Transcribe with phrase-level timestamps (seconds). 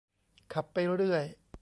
[0.53, 1.25] ขับไปเรื่อย